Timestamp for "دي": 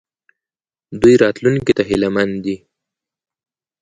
2.43-2.55